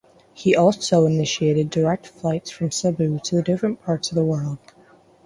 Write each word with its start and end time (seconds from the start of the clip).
He 0.33 0.55
also 0.55 1.05
initiated 1.05 1.69
direct 1.69 2.07
flights 2.07 2.49
from 2.49 2.71
Cebu 2.71 3.19
to 3.19 3.35
the 3.35 3.43
different 3.43 3.83
parts 3.83 4.09
of 4.09 4.15
the 4.15 4.25
world. 4.25 4.57